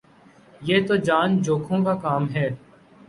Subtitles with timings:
[0.61, 2.47] یہ تو جان جو کھوں کا کام ہے